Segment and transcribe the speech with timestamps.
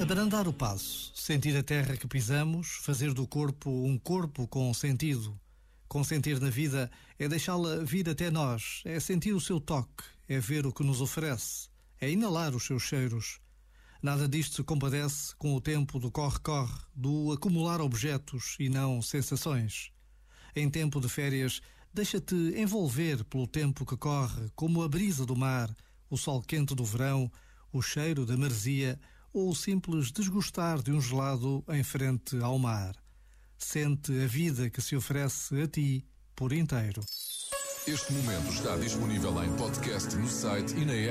[0.00, 5.38] Abrandar o passo, sentir a terra que pisamos, fazer do corpo um corpo com sentido.
[5.86, 10.66] Consentir na vida é deixá-la vir até nós, é sentir o seu toque, é ver
[10.66, 11.68] o que nos oferece,
[12.00, 13.40] é inalar os seus cheiros.
[14.02, 19.92] Nada disto se compadece com o tempo do corre-corre, do acumular objetos e não sensações.
[20.56, 21.60] Em tempo de férias,
[21.94, 25.72] deixa-te envolver pelo tempo que corre, como a brisa do mar,
[26.10, 27.30] o sol quente do verão,
[27.72, 28.98] o cheiro da maresia
[29.32, 32.94] ou o simples desgostar de um gelado em frente ao mar.
[33.56, 36.04] Sente a vida que se oferece a ti
[36.34, 37.00] por inteiro.
[37.86, 41.10] Este momento está disponível em podcast no site e na app.